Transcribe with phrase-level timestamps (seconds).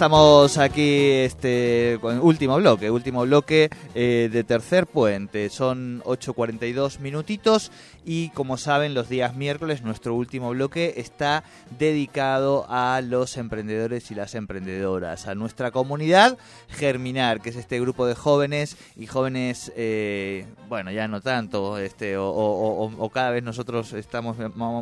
[0.00, 5.50] Estamos aquí, este, con último bloque, último bloque eh, de tercer puente.
[5.50, 7.70] Son 8.42 minutitos
[8.06, 11.44] y como saben los días miércoles nuestro último bloque está
[11.78, 16.38] dedicado a los emprendedores y las emprendedoras, a nuestra comunidad
[16.70, 22.16] Germinar, que es este grupo de jóvenes y jóvenes, eh, bueno, ya no tanto, este,
[22.16, 24.38] o, o- o- o cada vez nosotros estamos,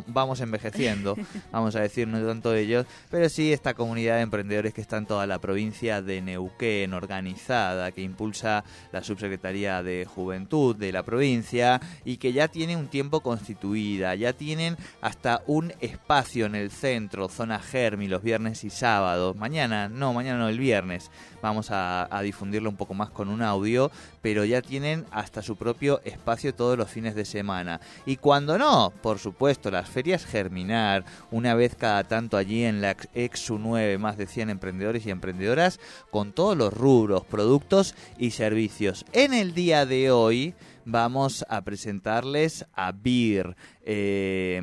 [0.07, 1.17] vamos envejeciendo,
[1.51, 5.08] vamos a decir, no tanto ellos, pero sí esta comunidad de emprendedores que está en
[5.09, 11.81] toda la provincia de Neuquén, organizada, que impulsa la Subsecretaría de Juventud de la provincia
[12.05, 17.27] y que ya tiene un tiempo constituida, ya tienen hasta un espacio en el centro,
[17.27, 19.35] zona Germi, los viernes y sábados.
[19.35, 21.09] Mañana, no, mañana no, el viernes.
[21.41, 23.89] Vamos a, difundirlo un poco más con un audio,
[24.21, 27.79] pero ya tienen hasta su propio espacio todos los fines de semana.
[28.05, 32.95] Y cuando no, por supuesto, las ferias Germinar, una vez cada tanto allí en la
[33.15, 39.05] Exu 9, más de 100 emprendedores y emprendedoras, con todos los rubros, productos y servicios.
[39.13, 40.53] En el día de hoy
[40.91, 43.55] vamos a presentarles a Bir.
[43.81, 44.61] Eh,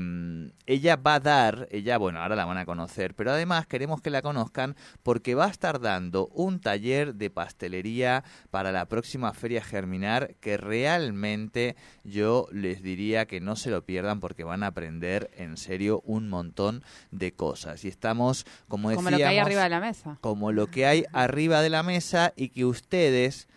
[0.67, 4.11] ella va a dar, ella, bueno, ahora la van a conocer, pero además queremos que
[4.11, 9.63] la conozcan porque va a estar dando un taller de pastelería para la próxima Feria
[9.63, 15.31] Germinar que realmente yo les diría que no se lo pierdan porque van a aprender
[15.37, 17.85] en serio un montón de cosas.
[17.85, 20.19] Y estamos, como decíamos, Como lo que hay arriba de la mesa.
[20.21, 23.49] como lo que hay arriba de la mesa y que ustedes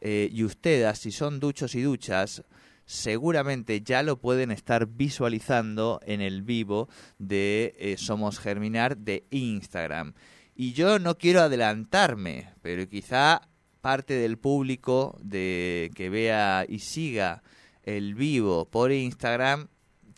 [0.00, 2.42] eh, y ustedes, si son duchos y duchas,
[2.84, 10.14] seguramente ya lo pueden estar visualizando en el vivo de eh, Somos Germinar de Instagram.
[10.54, 13.42] Y yo no quiero adelantarme, pero quizá
[13.80, 17.42] parte del público de que vea y siga
[17.82, 19.68] el vivo por Instagram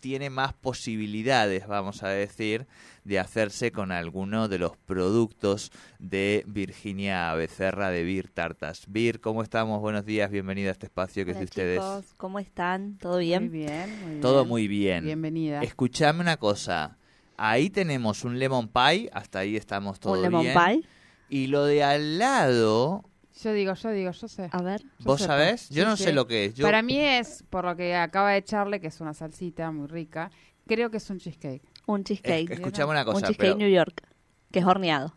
[0.00, 2.66] tiene más posibilidades, vamos a decir,
[3.04, 8.84] de hacerse con alguno de los productos de Virginia Becerra de Vir Tartas.
[8.88, 9.80] Vir, ¿cómo estamos?
[9.80, 11.80] Buenos días, bienvenida a este espacio que Hola, es de ustedes.
[11.80, 12.96] chicos, ¿cómo están?
[12.98, 13.48] ¿Todo bien?
[13.50, 14.20] Muy bien, muy bien.
[14.20, 15.04] Todo muy bien.
[15.04, 15.62] Bienvenida.
[15.62, 16.96] Escuchame una cosa.
[17.36, 20.54] Ahí tenemos un lemon pie, hasta ahí estamos todo ¿Un lemon bien.
[20.54, 20.82] pie?
[21.28, 23.04] Y lo de al lado,
[23.42, 24.48] Yo digo, yo digo, yo sé.
[24.52, 24.82] A ver.
[25.00, 25.68] ¿vos sé, sabés?
[25.70, 26.04] Yo Sí, no sí.
[26.04, 26.54] sé lo que es.
[26.54, 29.86] Yo, Para mí es, por lo que acaba de echarle, que es una salsita muy
[29.88, 30.30] rica,
[30.66, 31.62] creo que es un cheesecake.
[31.86, 32.50] Un es- cheesecake.
[32.52, 33.56] escuchame una un cosa, cheesecake pero...
[33.56, 34.02] New York,
[34.50, 35.14] que es horneado.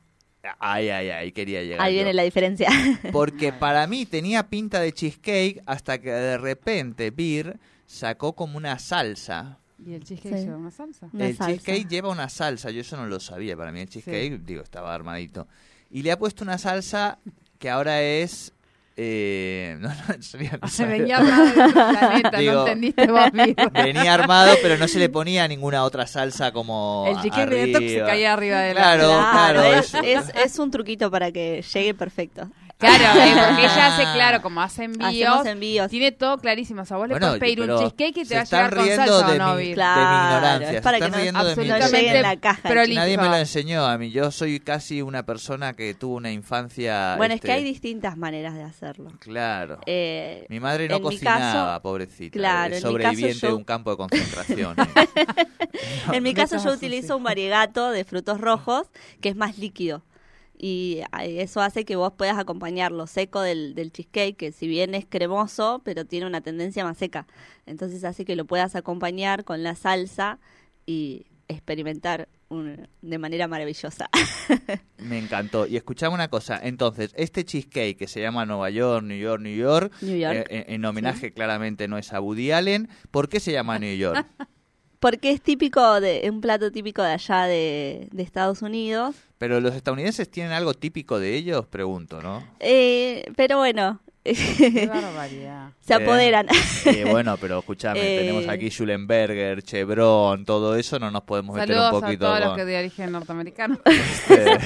[0.60, 1.98] Ay, ay, ay, quería llegar Ahí yo.
[2.00, 2.68] viene la diferencia.
[3.14, 8.78] Porque para mí tenía pinta de cheesecake hasta que de repente Bir sacó como una
[8.80, 9.60] salsa.
[9.86, 10.44] ¿Y el cheesecake Sí.
[10.46, 11.10] lleva una salsa?
[11.14, 11.52] Una el salsa.
[11.54, 13.56] cheesecake lleva una salsa, yo eso no lo sabía.
[13.56, 15.48] Para mí el cheesecake, digo, estaba armadito.
[15.90, 17.20] Y le ha puesto una salsa
[17.64, 18.52] que ahora es...
[18.98, 20.98] eh, no, no, serio, no Se sabía.
[20.98, 23.70] venía armado de otro planeta, Digo, no entendiste vos mismo.
[23.74, 28.00] Venía armado, pero no se le ponía ninguna otra salsa como El cheesecake de se
[28.02, 28.82] caía arriba de la...
[28.82, 30.00] Claro, claro, es, eso.
[30.04, 32.50] es, es un truquito para que llegue perfecto.
[32.84, 35.90] Claro, eh, porque ella hace, claro, como hace envíos, Hacemos envíos.
[35.90, 36.82] tiene todo clarísimo.
[36.82, 38.44] O sea, vos le Bueno, puedes pedir un pero cheesecake y se te va a
[38.44, 39.74] están llegar con riendo salsa de o no, mi- Vir.
[39.76, 40.02] Claro,
[40.36, 42.00] ignorancia, es para que están no, riendo de mi no ignorancia.
[42.00, 42.62] llegue en la caja.
[42.64, 42.82] Pero.
[42.94, 44.12] Nadie me lo enseñó a mí.
[44.12, 47.16] Yo soy casi una persona que tuvo una infancia.
[47.18, 49.12] Bueno, es este, que hay distintas maneras de hacerlo.
[49.20, 49.80] Claro.
[49.86, 51.40] Eh, Mi madre no en mi cocinaba,
[51.74, 52.34] caso- pobrecita.
[52.38, 54.76] claro, es en mi caso sobreviviente de yo- un campo de concentración.
[54.80, 55.06] eh.
[56.12, 58.88] en mi caso yo utilizo un variegato de frutos rojos
[59.22, 60.02] que es más líquido.
[60.66, 64.66] Y ah, eso hace que vos puedas acompañar lo seco del, del cheesecake, que si
[64.66, 67.28] bien es cremoso, pero tiene una tendencia más seca.
[67.66, 70.40] Entonces hace que lo puedas acompañar con la salsa
[70.86, 74.10] y experimentar un- de manera maravillosa.
[75.00, 75.68] Me encantó.
[75.68, 76.58] Y escuchame una cosa.
[76.64, 80.48] Entonces, este cheesecake que se llama Nueva York, New York, New York, New York.
[80.50, 82.88] eh, en, en homenaje claramente no es a Woody Allen.
[83.12, 84.26] ¿Por qué se llama New York?
[85.04, 89.16] Porque es típico de un plato típico de allá de, de Estados Unidos.
[89.38, 92.42] Pero los estadounidenses tienen algo típico de ellos, pregunto, ¿no?
[92.62, 95.72] Eh, pero bueno, Qué barbaridad.
[95.82, 96.48] se apoderan.
[96.86, 98.20] Eh, bueno, pero escúchame, Eh.
[98.20, 102.40] tenemos aquí Schulenberger, Chevron, todo eso, no nos podemos meter Saludos un a poquito todos
[102.40, 103.80] los que de origen norteamericano.
[104.30, 104.58] Eh,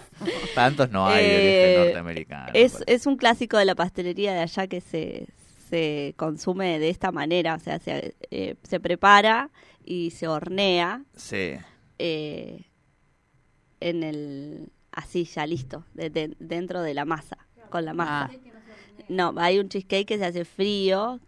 [0.56, 2.50] Tantos no hay de Eh, origen norteamericano.
[2.54, 2.84] Es, pues.
[2.88, 5.28] es un clásico de la pastelería de allá que se,
[5.70, 9.50] se consume de esta manera, o sea, se, eh, se prepara
[9.84, 11.52] y se hornea Sí.
[11.98, 12.64] eh,
[13.80, 17.38] en el así ya listo, de- de- dentro de la masa.
[17.70, 18.30] con la masa.
[18.32, 18.36] Ah.
[19.08, 21.18] No, hay un cheesecake que se hace frío,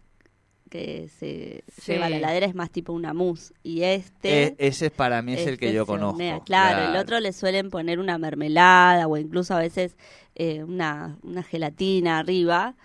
[0.69, 1.91] que se Sí.
[1.91, 3.53] lleva a la heladera, es más tipo una mousse.
[3.63, 4.43] Y este...
[4.43, 6.11] E- ese es para mí es el que este yo conozco.
[6.15, 6.39] hornea.
[6.41, 9.97] Claro, el otro le suelen poner una mermelada o incluso a veces
[10.35, 12.75] eh, una, una gelatina arriba,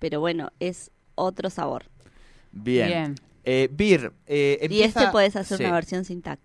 [0.00, 1.84] pero bueno, es otro sabor.
[2.50, 2.88] Bien.
[2.88, 3.14] Bien.
[3.44, 5.64] Eh, Bir, eh, Y empieza- este puedes hacer Sí.
[5.64, 6.38] una versión sin tac.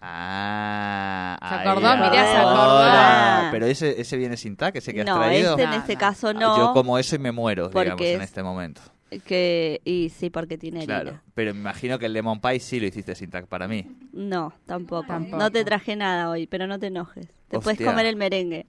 [0.00, 1.96] Ah, ¿Se ahí acordó?
[1.96, 3.36] Mirá, se ahora.
[3.38, 3.50] acordó.
[3.52, 5.50] Pero ese, ese viene sin tac, ese que has No, traído.
[5.52, 5.98] este en No, este no.
[6.00, 6.56] caso Ah, no.
[6.58, 8.82] Yo como eso y me muero, digamos, en es- este momento.
[9.26, 11.22] Que, y sí, porque tiene Claro, harina.
[11.34, 13.86] pero me imagino que el lemon pie sí lo hiciste sin tac para mí.
[14.12, 15.06] No, tampoco.
[15.06, 15.36] Tampoco.
[15.38, 17.26] No te traje nada hoy, pero no te enojes.
[17.48, 17.86] Te puedes Hostia.
[17.86, 18.66] comer el merengue.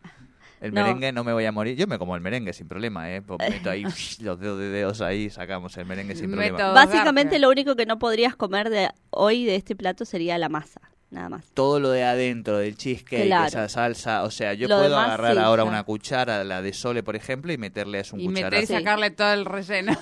[0.61, 0.81] El No.
[0.81, 1.75] merengue no me voy a morir.
[1.77, 3.21] Yo me como el merengue sin problema, ¿eh?
[3.21, 3.83] Pues meto ahí
[4.21, 6.73] los dedos de dedos ahí, sacamos el merengue sin problema.
[6.73, 10.81] Básicamente lo único que no podrías comer de hoy de este plato sería la masa,
[11.15, 11.45] nada más.
[11.53, 13.47] Todo lo de adentro del cheesecake, Claro.
[13.47, 16.73] esa salsa, o sea, yo Lo puedo demás, agarrar sí, ahora una cuchara, la de
[16.73, 18.67] Sole, por ejemplo, y meterle a un Y meter y cucharazo.
[18.67, 18.73] Sí.
[18.73, 19.93] sacarle todo el relleno.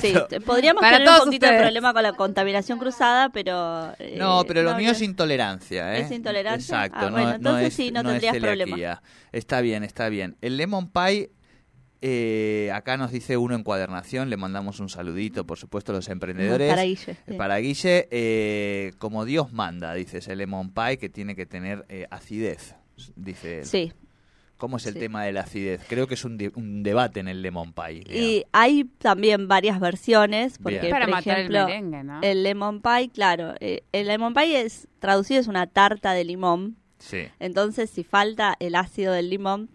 [0.00, 0.14] Sí,
[0.44, 3.92] podríamos Para tener un poquito de problema con la contaminación cruzada, pero...
[3.98, 4.92] eh, No, pero lo no, mío no.
[4.92, 6.00] es intolerancia, ¿eh?
[6.02, 6.84] ¿Es intolerancia?
[6.84, 9.00] Exacto, Ah, no, bueno, no entonces es, sí, no es tendrías problema.
[9.32, 10.36] Está bien, está bien.
[10.40, 11.30] El lemon pie,
[12.00, 16.68] eh, acá nos dice uno encuadernación, le mandamos un saludito, por supuesto, a los emprendedores.
[16.70, 17.12] Para Guille, sí.
[17.26, 21.84] Eh, Para Guille, eh, como Dios manda, dice ese lemon pie que tiene que tener
[21.88, 22.74] eh, acidez,
[23.16, 23.64] dice él.
[23.66, 23.92] Sí,
[24.58, 24.98] ¿Cómo es el sí.
[24.98, 25.80] tema de la acidez?
[25.88, 28.00] Creo que es un, de- un debate en el lemon pie.
[28.04, 28.16] digamos.
[28.16, 30.90] y hay también varias versiones, porque Bien.
[30.90, 32.20] Para por matar ejemplo, el merengue, ¿no?
[32.22, 36.76] el lemon pie, claro, eh, el lemon pie es traducido es una tarta de limón,
[36.98, 37.26] Sí.
[37.38, 39.70] entonces si falta el ácido del limón,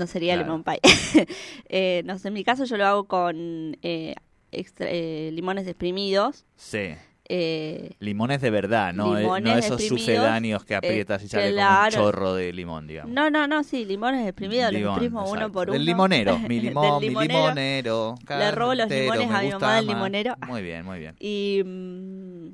[0.00, 0.48] no sería Claro.
[0.48, 0.80] lemon pie.
[1.68, 4.14] Eh, no sé, en mi caso yo lo hago con eh,
[4.50, 6.44] extra- eh, limones exprimidos.
[6.56, 6.94] Sí.
[7.32, 11.92] eh, Limones de verdad, no, no esos sucedáneos que aprietas y sale claro.
[11.92, 13.14] como un chorro de limón, digamos.
[13.14, 15.74] no, no, no, sí, limones exprimidos, los Limón, exprimo uno por uno.
[15.74, 18.16] Del limonero, mi limón, mi limonero.
[18.28, 20.34] Le robo los limones a mi mamá del limonero.
[20.48, 21.14] Muy bien, muy bien.
[21.20, 22.48] Y, mm,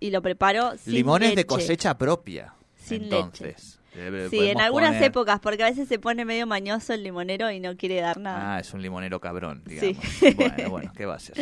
[0.00, 2.54] y lo preparo sin Limones de cosecha propia.
[2.74, 3.78] Sin entonces.
[3.94, 7.02] Eh, Sí, podemos en algunas poner- épocas, porque a veces se pone medio mañoso el
[7.02, 8.56] limonero y no quiere dar nada.
[8.56, 9.74] Ah, es un limonero cabrón, Sí.
[9.74, 10.36] digamos.
[10.36, 11.36] Bueno, bueno, ¿qué va a ser?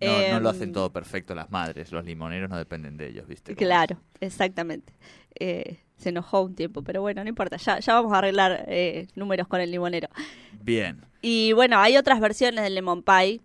[0.00, 3.26] No, no lo Em, hacen todo perfecto las madres, los limoneros no dependen de ellos,
[3.28, 3.54] ¿viste?
[3.54, 4.92] Claro, exactamente.
[5.38, 9.06] Eh, se enojó un tiempo, pero bueno, no importa, ya, ya vamos a arreglar eh,
[9.14, 10.08] números con el limonero.
[10.62, 13.40] Bien, Y bueno, hay otras versiones del lemon pie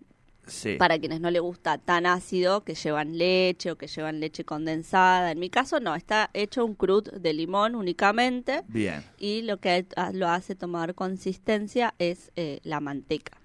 [0.50, 0.76] sí.
[0.76, 5.30] para quienes no le gusta tan ácido, que llevan leche o que llevan leche condensada.
[5.30, 9.86] En mi caso no, está hecho un crud de limón únicamente Bien, y lo que
[10.12, 13.39] lo hace tomar consistencia es eh, la manteca.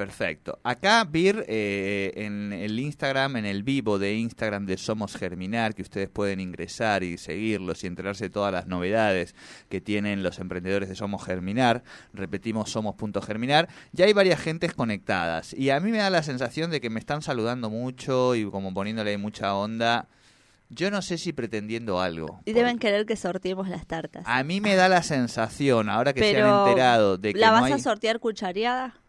[0.00, 0.58] Perfecto.
[0.64, 5.82] Acá, Vir, eh, en el Instagram, en el vivo de Instagram de Somos Germinar, que
[5.82, 9.34] ustedes pueden ingresar y seguirlos y enterarse de todas las novedades
[9.68, 11.82] que tienen los emprendedores de Somos Germinar,
[12.14, 16.80] repetimos somos.germinar, ya hay varias gentes conectadas y a mí me da la sensación de
[16.80, 20.08] que me están saludando mucho y como poniéndole mucha onda.
[20.70, 22.40] Yo no sé si pretendiendo algo.
[22.46, 24.22] Y deben querer que sorteemos las tartas.
[24.24, 27.52] A mí me da la sensación, ahora que se han enterado de que ¿La no
[27.54, 27.72] vas hay...
[27.72, 28.99] a sortear cuchareada?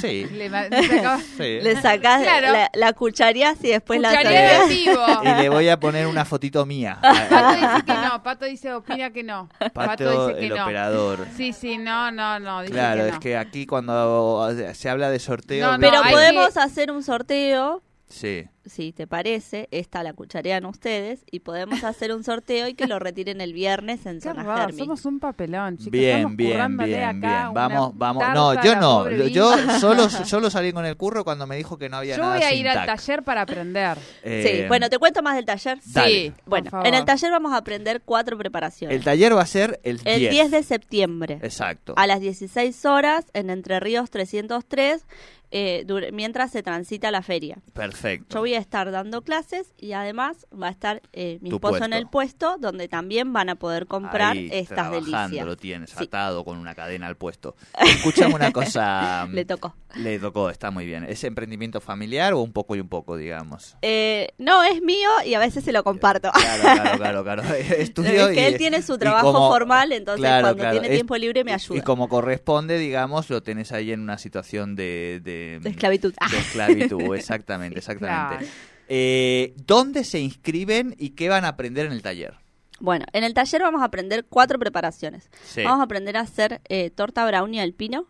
[0.00, 1.80] Sí, Le le sí.
[1.82, 2.52] Sacás Claro.
[2.52, 4.62] la, la cuchareás y después la sorteás.
[4.64, 5.04] en vivo.
[5.22, 6.98] Y le voy a poner una fotito mía.
[7.00, 9.48] Pato dice que no, Pato dice, opina que no.
[9.72, 10.62] Pato, dice que el no.
[10.64, 11.26] operador.
[11.36, 15.18] Sí, sí, no, no, no, dice Claro, que es que aquí cuando se habla de
[15.18, 15.66] sorteo...
[15.66, 20.64] No, no, Pero podemos que- hacer un sorteo, Sí, si te parece, esta la cucharean
[20.66, 24.42] ustedes, y podemos hacer un sorteo y que lo retiren el viernes en Qué Zona
[24.42, 24.78] raro, Germi.
[24.78, 25.92] somos un papelón, chicos.
[25.92, 27.54] bien, Estamos bien, bien, acá bien.
[27.54, 28.24] Vamos, vamos.
[28.34, 29.08] No, yo no.
[29.28, 32.34] Yo solo, solo salí con el curro cuando me dijo que no había Yo nada
[32.34, 33.96] voy a sin ir al taller para aprender.
[34.24, 35.78] Eh, Sí, bueno, ¿te cuento más del taller?
[35.86, 36.10] Dale.
[36.10, 36.86] Sí, por Bueno, favor.
[36.88, 38.96] en el taller vamos a aprender cuatro preparaciones.
[38.96, 40.16] El taller va a ser el 10.
[40.16, 41.38] el 10 de septiembre.
[41.42, 41.94] Exacto.
[41.96, 45.06] a las 16 horas en Entre Ríos 303,
[45.50, 47.58] eh, mientras se transita la feria.
[47.72, 48.34] Perfecto.
[48.36, 51.84] Yo voy a estar dando clases y además va a estar eh, mi Tu esposo
[51.84, 55.46] en el puesto donde también van a poder comprar Ahí, estas trabajando, delicias.
[55.46, 56.04] lo tienes Sí.
[56.04, 57.56] atado con una cadena al puesto.
[57.80, 59.26] Escúchame una cosa.
[59.32, 59.74] Le tocó.
[59.96, 61.02] Le tocó, está muy bien.
[61.04, 63.76] ¿Es emprendimiento familiar o un poco y un poco, digamos?
[63.82, 66.30] Eh, no, es mío y a veces se lo comparto.
[66.30, 67.42] Claro, claro, claro, claro.
[67.54, 70.72] Estudio Es que y- él tiene su trabajo como- formal, entonces claro, cuando claro.
[70.74, 71.76] tiene Es- tiempo libre me ayuda.
[71.78, 75.20] Y como corresponde, digamos, lo tenés ahí en una situación de...
[75.24, 76.14] De, De esclavitud.
[76.30, 78.38] De esclavitud, exactamente, exactamente.
[78.46, 78.52] Claro.
[78.88, 82.34] Eh, ¿Dónde se inscriben y qué van a aprender en el taller?
[82.80, 85.28] Bueno, en el taller vamos a aprender cuatro preparaciones.
[85.44, 85.62] Sí.
[85.62, 88.06] Vamos a aprender a hacer eh, torta brownie al pino.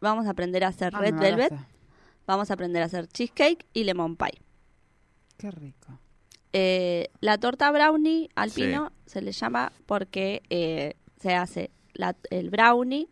[0.00, 1.52] Vamos a aprender a hacer Ah, red velvet.
[2.26, 4.40] Vamos a aprender a hacer cheesecake y lemon pie.
[5.36, 5.98] Qué rico.
[6.52, 8.62] Eh, la torta brownie al Sí.
[8.62, 13.08] pino se le llama porque eh, se hace la- el brownie,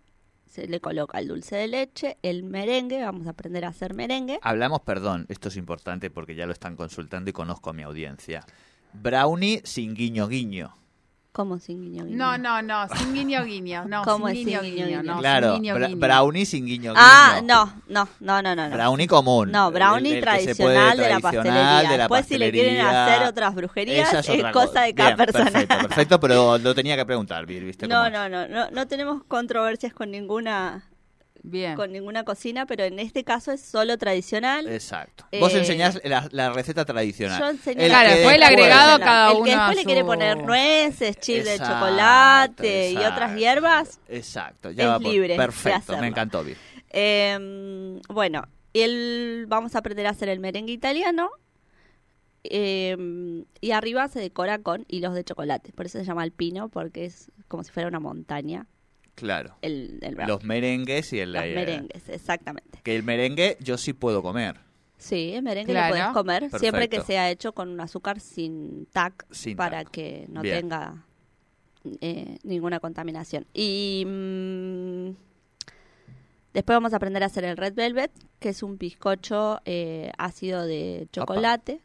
[0.57, 4.39] se le coloca el dulce de leche, el merengue, vamos a aprender a hacer merengue.
[4.41, 8.43] Hablamos, perdón, esto es importante porque ya lo están consultando y conozco a mi audiencia.
[8.95, 10.75] Brownie sin guiño guiño.
[11.37, 12.17] ¿Cómo sin guiño guiño?
[12.17, 13.85] No, no, no, sin guiño guiño.
[13.87, 16.01] No, ¿Cómo sin es guiño sin guiño, guiño no, sin claro, guiño, bra- guiño.
[16.01, 16.95] brownie sin guiño guiño.
[16.97, 18.71] Ah, no, no, no, no, no.
[18.71, 19.53] Brownie común.
[19.53, 21.91] No, brownie El- el que se puede tradicional de la pastelería.
[21.91, 25.27] de la Después, si le quieren hacer otras brujerías, es, otra cosa de cada Bien,
[25.27, 25.51] persona.
[25.51, 27.87] Perfecto, perfecto, pero lo tenía que preguntar, ¿viste?
[27.87, 30.85] No, no, no, no, no tenemos controversias con ninguna
[31.49, 31.77] Bien.
[31.77, 34.67] con ninguna cocina, pero en este caso es solo tradicional.
[34.67, 35.27] Exacto.
[35.39, 37.39] Vos Eh, enseñás la, la receta tradicional.
[37.41, 39.85] Yo enseño El Claro, que después el agregado cada el uno que a después le
[39.85, 45.13] quiere poner nueces, chips de Exacto, chocolate y otras hierbas, Exacto, ya es va por-
[45.13, 46.57] libre Perfecto, me encantó, Vir.
[46.91, 48.43] Eh, bueno,
[48.75, 51.31] el, vamos a aprender a hacer el merengue italiano.
[52.49, 55.73] eh, y arriba se decora con hilos de chocolate.
[55.73, 58.67] Por eso se llama alpino, porque es como si fuera una montaña.
[59.17, 59.57] Claro.
[59.63, 60.29] El, el brownie.
[60.33, 61.33] Los merengues y el...
[61.33, 62.79] Los eh, merengues, exactamente.
[62.85, 64.61] Que el merengue yo sí puedo comer.
[64.99, 65.95] Sí, el merengue Claro.
[65.95, 69.91] lo puedes comer siempre que sea hecho con un azúcar sin TAC Sin para TAC.
[69.93, 70.61] que no Bien.
[70.61, 71.05] tenga
[72.01, 73.47] eh, ninguna contaminación.
[73.53, 75.11] Y mm,
[76.55, 80.67] después vamos a aprender a hacer el red velvet, que es un bizcocho eh, ácido
[80.67, 81.81] de chocolate.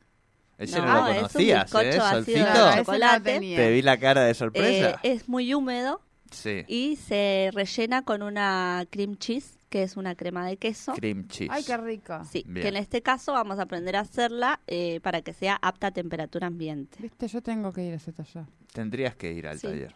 [0.58, 1.98] Ese No, no, lo es un conocías, bizcocho ¿eh?
[2.00, 3.40] ácido ese no chocolate.
[3.40, 5.00] Te vi la cara de Eh, sorpresa.
[5.04, 6.64] es muy húmedo sí.
[6.68, 10.94] y se rellena con una cream cheese, que es una crema de queso.
[10.94, 11.50] Cream cheese.
[11.54, 12.20] Ay, qué rico.
[12.30, 12.62] Sí, Bien.
[12.64, 15.92] que en este caso vamos a aprender a hacerla eh, para que sea apta a
[15.92, 16.98] temperatura ambiente.
[17.02, 18.46] Viste, yo tengo que ir a ese taller.
[18.74, 19.68] Tendrías que ir al Sí.
[19.68, 19.96] taller.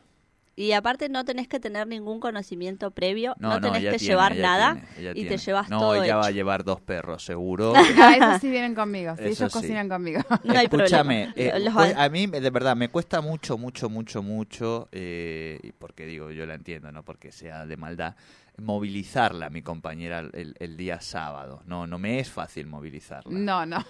[0.58, 4.12] Y aparte no tenés que tener ningún conocimiento previo, no, No, no, tenés que tiene,
[4.14, 5.30] llevar nada tiene, y tiene.
[5.32, 7.74] te llevas no, todo ella va a llevar dos perros, seguro.
[8.00, 9.16] Ah, esos sí vienen conmigo.
[9.18, 9.60] Sí, Eso ellos sí.
[9.60, 10.22] cocinan conmigo.
[10.46, 11.58] No hay Escúchame, problema.
[11.58, 16.06] eh, pues, a mí de verdad me cuesta mucho, mucho, mucho, mucho, eh, y porque
[16.06, 18.16] digo, yo la entiendo, no porque sea de maldad,
[18.58, 21.62] movilizarla, mi compañera, el, el día sábado.
[21.66, 23.32] No, no me es fácil movilizarla.
[23.38, 23.84] No, no.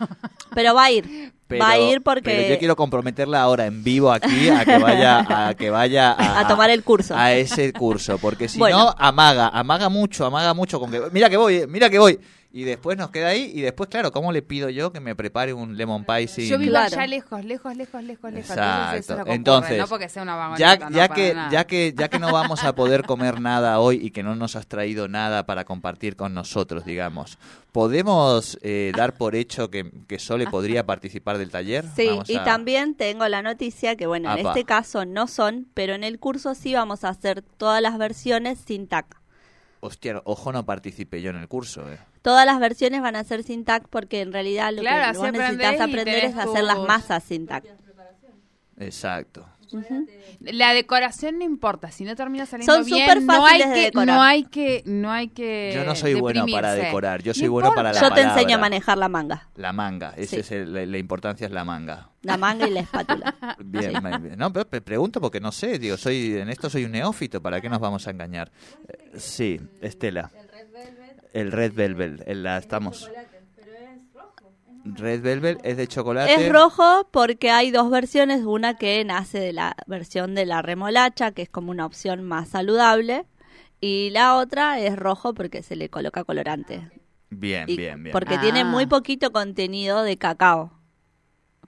[0.53, 3.83] Pero va a ir, Pero- va a ir porque pero yo quiero comprometerla ahora en
[3.83, 7.15] vivo aquí a que vaya a que vaya a, a tomar el curso.
[7.15, 8.77] a ese curso porque si Bueno.
[8.77, 12.19] no amaga amaga mucho amaga mucho con que mira que voy eh, mira que voy
[12.57, 15.51] y después nos queda ahí y después claro cómo le pido yo que me prepare
[15.53, 16.95] un lemon pie sin Yo vivo Claro.
[16.95, 18.49] allá lejos, lejos, lejos, lejos, lejos.
[18.49, 19.13] Exacto.
[19.13, 21.51] Entonces, Entonces, no porque sea una ya, no, ya que nada.
[21.51, 24.55] ya que ya que no vamos a poder comer nada hoy y que no nos
[24.55, 27.37] has traído nada para compartir con nosotros digamos
[27.73, 32.37] podemos eh, dar por hecho que, que Sole podría participar del taller Sí, Vamos y
[32.37, 34.49] a- también tengo la noticia que, bueno, en Apa.
[34.51, 38.59] este caso no son, pero en el curso sí vamos a hacer todas las versiones
[38.65, 39.17] sin TAC.
[39.81, 41.99] hostia ojo no participé yo en el curso eh.
[42.25, 45.31] Todas las versiones van a ser sin TAC porque en realidad lo Claro, que vos
[45.31, 47.65] necesitas aprender es hacer las masas sin TAC.
[48.79, 49.45] exacto
[50.39, 53.75] La decoración no importa, si no termina saliendo Son bien, súper no hay fáciles de
[53.75, 54.07] que, decorar.
[54.15, 57.47] no hay que, no hay que Yo no soy bueno para decorar, yo No soy
[57.47, 59.47] bueno para la Yo te enseño a manejar la manga.
[59.55, 60.39] La manga, ese Sí.
[60.41, 62.09] es el- la, la importancia es la manga.
[62.23, 63.35] La manga y la espátula.
[63.63, 66.85] Bien, me- me- no, pero te pregunto porque no sé, digo, soy en esto soy
[66.85, 68.51] un neófito, ¿para qué nos vamos a engañar?
[68.87, 70.31] Eh, sí, Estela.
[71.35, 73.11] El Red Velvet, el- la estamos.
[74.85, 76.33] Red Velvet es de chocolate.
[76.33, 81.31] Es rojo porque hay dos versiones, una que nace de la versión de la remolacha,
[81.31, 83.25] que es como una opción más saludable,
[83.81, 86.89] y la otra es rojo porque se le coloca colorante.
[87.31, 88.13] Bien, Y- bien, bien.
[88.13, 88.41] Porque Ah.
[88.41, 90.71] tiene muy poquito contenido de cacao.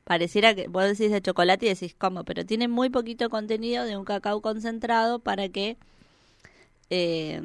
[0.05, 3.97] Pareciera que vos decís de chocolate y decís cómo, pero tiene muy poquito contenido de
[3.97, 5.75] un cacao concentrado para que
[6.89, 7.41] eh,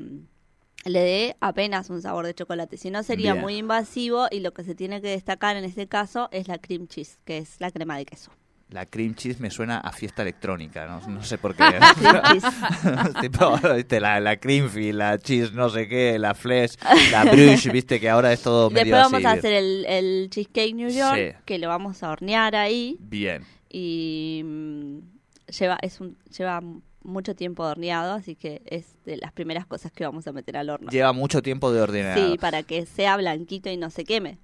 [0.85, 2.77] le dé apenas un sabor de chocolate.
[2.77, 3.43] Si no sería Bien.
[3.43, 6.87] muy invasivo y lo que se tiene que destacar en este caso es la cream
[6.89, 8.31] cheese, que es la crema de queso.
[8.71, 11.63] La cream cheese me suena a fiesta electrónica, no, no sé por qué.
[11.99, 12.47] Cream cheese.
[13.21, 14.01] tipo, ¿viste?
[14.01, 16.77] La, la creamfield, la cheese no sé qué, la flesh,
[17.11, 19.27] la bruche, viste que ahora es todo medio Después vamos así.
[19.27, 21.43] a hacer el, el cheesecake New York, Sí.
[21.45, 22.97] que lo vamos a hornear ahí.
[22.99, 24.99] Bien, y mm,
[25.59, 26.63] lleva es un lleva
[27.05, 30.71] mucho tiempo horneado, así que es de las primeras cosas que vamos a meter al
[30.71, 30.91] horno.
[30.91, 32.19] lleva mucho tiempo de ordenar.
[32.19, 34.39] Sí, para que sea blanquito y no se queme.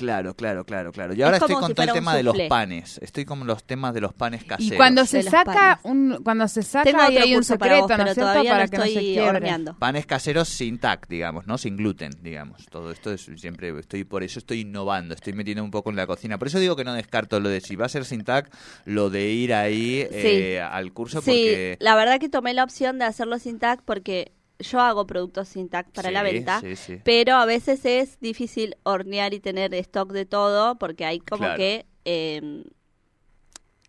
[0.00, 1.12] Claro, claro, claro, claro.
[1.12, 2.98] Y ahora estoy con si todo el tema de los panes.
[3.02, 4.72] Estoy con los temas de los panes caseros.
[4.72, 5.78] Y cuando se saca panes.
[5.84, 8.08] un, cuando se saca Tengo ahí otro hay un curso para secreto, vos, ¿no pero
[8.08, 8.30] es cierto?
[8.32, 9.28] todavía Para no que no se quiebre.
[9.28, 9.78] horneando.
[9.78, 11.58] Panes caseros sin TAC, digamos, ¿no?
[11.58, 12.64] Sin gluten, digamos.
[12.70, 16.06] Todo esto es siempre, estoy por eso estoy innovando, estoy metiendo un poco en la
[16.06, 16.38] cocina.
[16.38, 18.50] Por eso digo que no descarto lo de si va a ser sin TAC,
[18.86, 21.76] lo de ir ahí eh, al curso Sí, porque...
[21.78, 25.68] la verdad que tomé la opción de hacerlo sin TAC porque yo hago productos sin
[25.68, 26.98] TAC para la venta, sí, sí.
[27.04, 31.56] pero a veces es difícil hornear y tener stock de todo porque hay como Claro.
[31.56, 32.64] que eh,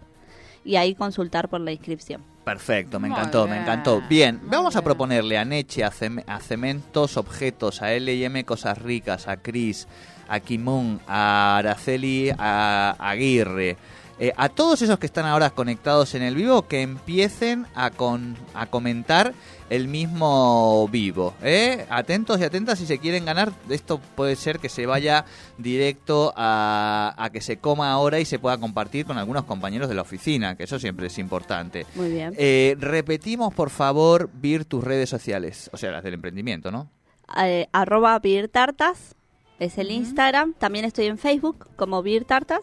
[0.64, 2.22] y ahí consultar por la inscripción.
[2.44, 4.02] Perfecto, me encantó, me encantó.
[4.08, 9.28] Bien, vamos a proponerle a Neche, a, Cem- a Cementos Objetos, a L&M Cosas Ricas,
[9.28, 9.88] a Cris,
[10.28, 13.76] a Kimón, a Araceli, a Aguirre,
[14.18, 18.36] eh, a todos esos que están ahora conectados en el vivo, que empiecen a, con,
[18.54, 19.34] a comentar
[19.70, 21.34] el mismo vivo.
[21.42, 21.86] ¿eh?
[21.90, 23.52] Atentos y atentas si se quieren ganar.
[23.68, 25.24] Esto puede ser que se vaya
[25.58, 29.94] directo a, a que se coma ahora y se pueda compartir con algunos compañeros de
[29.94, 31.86] la oficina, que eso siempre es importante.
[31.94, 32.34] Muy bien.
[32.36, 36.90] Eh, repetimos, por favor, Vir, tus redes sociales, o sea, las del emprendimiento, ¿no?
[37.38, 39.16] eh, arroba Tartas
[39.58, 40.54] es el Instagram.
[40.54, 42.60] También estoy en Facebook como Tartas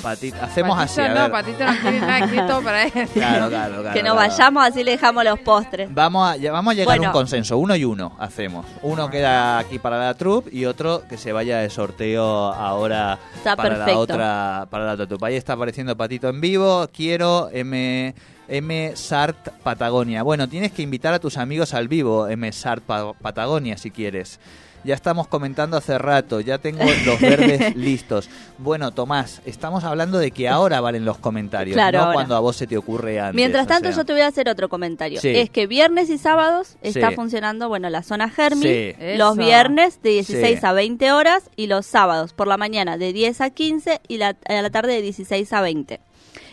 [0.03, 1.31] Patito, hacemos Patito así, a no, ver.
[1.31, 2.93] Patito no quiere nada escrito para él.
[2.93, 3.93] Claro, claro, claro.
[3.95, 4.29] que nos claro.
[4.31, 5.93] vayamos, así le dejamos los postres.
[5.95, 8.67] Vamos a, ya vamos a llegar a un consenso, uno y uno hacemos.
[8.83, 13.57] Uno queda aquí para la troupe y otro que se vaya de sorteo ahora Está
[13.57, 15.27] para la otra para la otra troupe.
[15.27, 16.89] Ahí está apareciendo Patito en vivo.
[16.93, 18.15] Quiero M
[18.49, 20.23] M Sart Patagonia.
[20.23, 24.41] Bueno, tienes que invitar a tus amigos al vivo M Sart Pa- Patagonia si quieres.
[24.85, 28.31] Ya estamos comentando hace rato, ya tengo los verdes listos.
[28.59, 32.15] Bueno, Tomás, estamos hablando de que ahora valen los comentarios, Claro, no ahora.
[32.15, 33.35] cuando a vos se te ocurre antes.
[33.35, 33.99] Mientras o tanto, sea.
[33.99, 35.21] yo te voy a hacer otro comentario.
[35.21, 35.29] Sí.
[35.31, 37.15] Es que viernes y sábados está Sí.
[37.17, 38.63] funcionando, bueno, la zona Germi.
[38.63, 38.95] Sí.
[39.17, 39.45] Los Eso.
[39.47, 40.67] viernes de 16 Sí.
[40.67, 44.37] a 20 horas y los sábados por la mañana de 10 a 15 y la,
[44.49, 46.01] a la tarde de 16 a 20.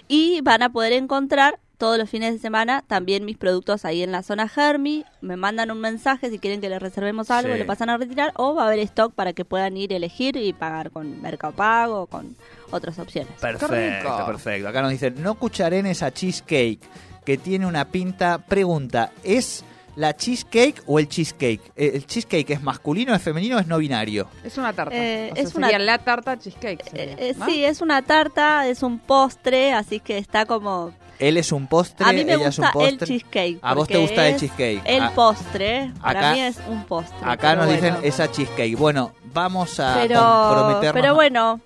[0.07, 4.11] Y van a poder encontrar todos los fines de semana también mis productos ahí en
[4.11, 5.05] la zona Germi.
[5.21, 7.59] Me mandan un mensaje si quieren que les reservemos algo, Sí.
[7.59, 10.35] le pasan a retirar o va a haber stock para que puedan ir a elegir
[10.37, 12.35] y pagar con Mercado Pago o con
[12.71, 13.33] otras opciones.
[13.39, 14.67] Perfecto, perfecto.
[14.67, 16.79] Acá nos dicen, no cucharen esa cheesecake
[17.25, 18.37] que tiene una pinta.
[18.39, 19.63] Pregunta, ¿es
[19.95, 21.61] la cheesecake o el cheesecake?
[21.75, 24.27] Eh, ¿El cheesecake es masculino, es femenino o es no binario?
[24.43, 24.93] Es una tarta.
[24.95, 26.83] Eh, O sea, es una- sería la tarta cheesecake.
[26.89, 27.45] sería, Eh, eh, ¿no?
[27.45, 30.93] Sí, es una tarta, es un postre, así que está como...
[31.19, 33.07] Él es un postre, A mí me ella es un gusta el postre.
[33.07, 33.59] cheesecake.
[33.61, 34.81] A vos te gusta el es cheesecake.
[34.85, 37.17] El Ah, postre, para acá- mí es un postre.
[37.23, 37.81] Acá nos bueno.
[37.81, 38.75] dicen esa cheesecake.
[38.77, 40.93] Bueno, vamos a Pero, comprometernos.
[41.01, 41.61] pero bueno,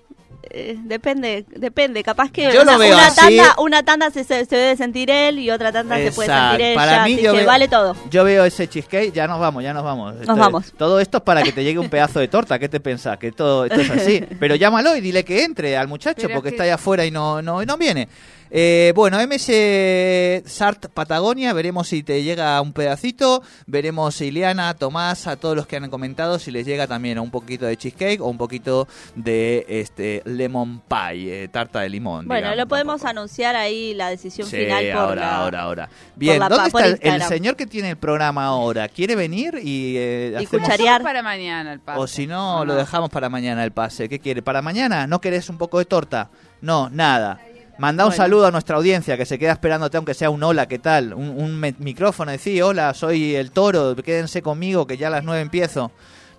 [0.52, 2.02] eh, depende, depende.
[2.02, 3.16] Capaz que Yo una, veo una así.
[3.36, 6.60] tanda, una tanda se, se, se debe sentir él y otra tanda se puede sentir
[6.66, 6.74] ella.
[6.76, 7.94] Para mí así yo que veo- vale todo.
[8.10, 10.14] Yo veo ese cheesecake, ya nos vamos, ya nos vamos.
[10.20, 10.72] Esto- vamos.
[10.76, 13.18] Todo esto es para que te llegue un pedazo de torta, ¿qué te pensás?
[13.18, 14.24] Que todo esto es así.
[14.40, 17.04] Pero llámalo y dile que entre al muchacho Pero porque es que- está allá afuera
[17.04, 18.08] y no, no, no viene.
[18.52, 23.42] Eh, bueno, MS Sart Patagonia, veremos si te llega un pedacito.
[23.66, 27.30] Veremos a Ileana, Tomás, a todos los que han comentado, si les llega también un
[27.30, 32.26] poquito de cheesecake o un poquito de este lemon pie, eh, tarta de limón.
[32.26, 35.88] Bueno, digamos, lo podemos anunciar ahí la decisión Sí, final por ahora, la- ahora, ahora.
[36.16, 38.88] Bien, ¿dónde pa- está el- señor que tiene el programa ahora?
[38.88, 41.02] ¿Quiere venir y, eh, Y cucharear.
[41.02, 42.00] para mañana el pase.
[42.00, 44.08] O si no, ¿O lo dejamos para mañana el pase.
[44.08, 44.42] ¿Qué quiere?
[44.42, 45.06] ¿Para mañana?
[45.06, 46.30] ¿No querés un poco de torta?
[46.60, 47.40] No, nada.
[47.80, 48.22] Manda un Bueno.
[48.24, 51.14] saludo a nuestra audiencia que se queda esperándote, aunque sea un hola, ¿qué tal?
[51.14, 55.40] Un, un micrófono, decir, hola, soy el toro, quédense conmigo que ya a las nueve
[55.40, 55.90] empiezo.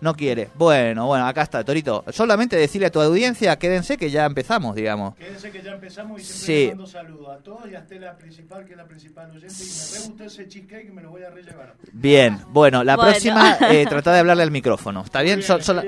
[0.01, 0.49] No quiere.
[0.55, 2.03] Bueno, bueno, acá está, Torito.
[2.11, 5.15] Solamente decirle a tu audiencia, quédense que ya empezamos, digamos.
[5.15, 6.65] Quédense que ya empezamos y siempre Sí.
[6.65, 9.65] les mando saludos a todos y a Estela principal, que es la principal oyente, y
[9.65, 11.75] me re gustó ese cheesecake y me lo voy a rellevar.
[11.93, 13.11] Bien, bueno, la Bueno.
[13.11, 15.01] próxima, eh, trata de hablarle al micrófono.
[15.03, 15.37] ¿Está bien?
[15.39, 15.85] Muy So- así, más.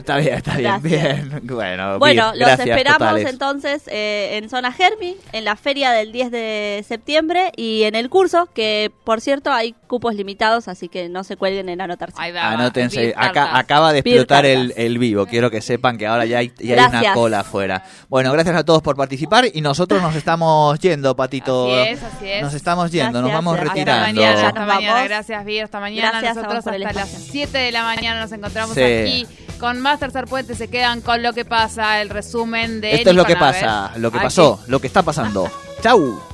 [0.00, 0.82] Está bien, está bien, Gracias.
[0.82, 1.40] bien.
[1.44, 3.28] Bueno, Bueno, bien, los gracias esperamos totales.
[3.30, 8.10] entonces eh, en Zona Germi, en la feria del 10 de septiembre y en el
[8.10, 12.16] curso, que por cierto hay cupos limitados, así que no se cuelguen en anotarse.
[12.18, 12.50] Ahí va.
[12.50, 15.26] Anótense, Beer acá, acaba de explotar el, el vivo.
[15.26, 17.84] Quiero que sepan que ahora ya hay, ya hay una cola afuera.
[18.08, 21.66] Bueno, gracias a todos por participar y nosotros nos estamos yendo, Patito.
[21.72, 22.42] Así es, así es.
[22.42, 24.06] Nos estamos yendo, nos Gracias, vamos hasta retirando.
[24.20, 25.04] mañana, hasta mañana.
[25.04, 25.64] Gracias, Vir.
[25.64, 26.10] Hasta mañana.
[26.10, 27.18] Gracias Nosotros hasta las espacio.
[27.32, 28.82] 7 de la mañana nos encontramos Sí.
[28.82, 29.26] aquí
[29.58, 30.54] con más Tercer Puente.
[30.54, 34.10] Se quedan con lo que pasa, el resumen de Esto es lo que pasa, lo
[34.10, 34.24] que Aquí.
[34.26, 35.50] pasó, lo que está pasando.
[35.82, 36.33] Chau.